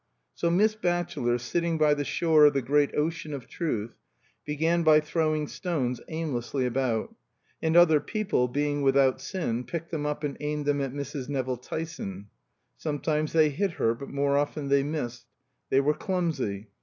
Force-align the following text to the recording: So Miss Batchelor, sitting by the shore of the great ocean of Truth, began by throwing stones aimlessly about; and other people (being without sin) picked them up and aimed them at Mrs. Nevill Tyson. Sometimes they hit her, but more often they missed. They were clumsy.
So 0.33 0.49
Miss 0.49 0.73
Batchelor, 0.73 1.37
sitting 1.37 1.77
by 1.77 1.93
the 1.93 2.03
shore 2.03 2.45
of 2.45 2.53
the 2.53 2.61
great 2.63 2.95
ocean 2.95 3.35
of 3.35 3.47
Truth, 3.47 3.99
began 4.45 4.81
by 4.81 4.99
throwing 4.99 5.47
stones 5.47 6.01
aimlessly 6.07 6.65
about; 6.65 7.13
and 7.61 7.77
other 7.77 7.99
people 7.99 8.47
(being 8.47 8.81
without 8.81 9.21
sin) 9.21 9.63
picked 9.63 9.91
them 9.91 10.07
up 10.07 10.23
and 10.23 10.37
aimed 10.39 10.65
them 10.65 10.81
at 10.81 10.91
Mrs. 10.91 11.29
Nevill 11.29 11.57
Tyson. 11.57 12.29
Sometimes 12.77 13.31
they 13.31 13.51
hit 13.51 13.73
her, 13.73 13.93
but 13.93 14.09
more 14.09 14.37
often 14.37 14.69
they 14.69 14.81
missed. 14.81 15.27
They 15.69 15.79
were 15.81 15.93
clumsy. 15.93 16.69